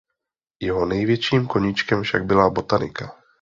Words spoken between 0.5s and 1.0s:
Jeho